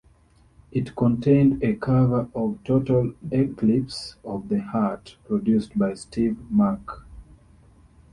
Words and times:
It 0.71 0.95
contained 0.95 1.61
a 1.63 1.75
cover 1.75 2.27
of 2.33 2.57
"Total 2.63 3.13
Eclipse 3.31 4.15
of 4.25 4.49
the 4.49 4.59
Heart", 4.59 5.15
produced 5.27 5.77
by 5.77 5.93
Steve 5.93 6.37
Mac. 6.49 6.79